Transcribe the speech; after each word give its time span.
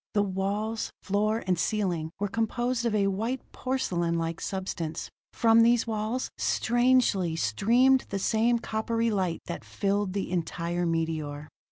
The 0.15 0.23
walls, 0.23 0.89
floor 1.03 1.43
and 1.45 1.59
ceiling 1.59 2.09
were 2.19 2.27
composed 2.27 2.87
of 2.87 2.95
a 2.95 3.05
white 3.05 3.41
porcelainlike 3.51 4.41
substance: 4.41 5.11
from 5.31 5.61
these 5.61 5.85
walls, 5.85 6.31
strangely, 6.39 7.35
streamed 7.35 8.07
the 8.09 8.17
same 8.17 8.57
coppery 8.57 9.11
light 9.11 9.41
that 9.45 9.63
filled 9.63 10.13
the 10.13 10.31
entire 10.31 10.87
meteor. 10.87 11.49